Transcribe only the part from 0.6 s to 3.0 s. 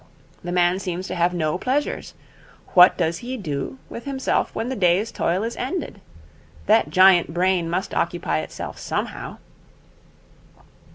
seems to have no pleasures. What